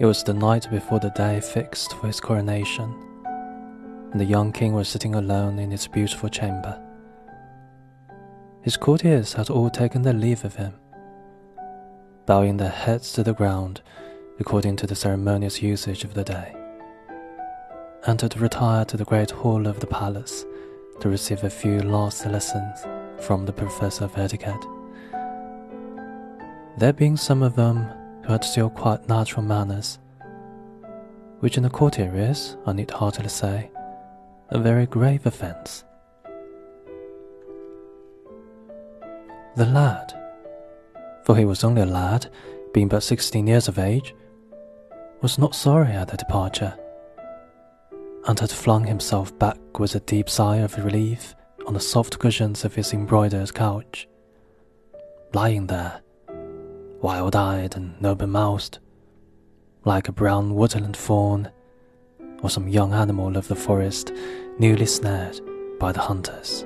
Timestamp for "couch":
53.54-54.06